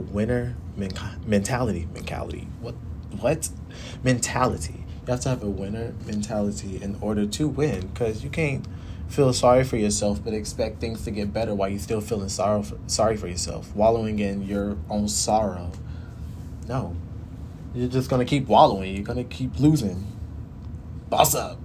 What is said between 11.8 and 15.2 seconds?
still feeling sorrow sorry for yourself, wallowing in your own